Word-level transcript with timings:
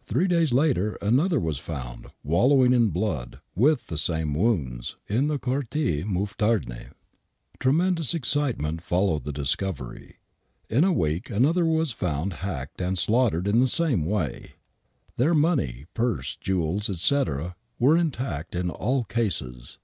Three 0.00 0.28
days 0.28 0.52
later 0.52 0.94
another 1.02 1.40
was 1.40 1.58
found 1.58 2.12
wallowing 2.22 2.72
in 2.72 2.90
blood,, 2.90 3.40
with 3.56 3.88
the 3.88 3.98
same 3.98 4.32
wounds, 4.32 4.94
in 5.08 5.26
the 5.26 5.40
Quartier 5.40 6.04
Mouffetarde. 6.06 6.90
Tremedous 7.58 8.14
excitement 8.14 8.80
followed 8.80 9.24
the 9.24 9.32
discovery. 9.32 10.18
In 10.70 10.84
a 10.84 10.92
week 10.92 11.30
another 11.30 11.66
was 11.66 11.90
found 11.90 12.34
hacked 12.46 12.80
and 12.80 12.96
slaughtered 12.96 13.48
in 13.48 13.58
the 13.58 13.66
same 13.66 14.04
way. 14.04 14.54
mUmmMwsa^iaui 15.18 15.18
58 15.18 15.18
THE 15.18 15.24
WHITECHAPEL 15.24 15.26
MURDERS 15.26 15.36
Th^r 15.36 15.40
money, 15.40 15.86
purse, 15.94 16.36
jewels, 16.40 16.88
etc., 16.88 17.56
were 17.80 17.96
intact 17.96 18.54
in 18.54 18.70
all 18.70 19.02
cases. 19.02 19.78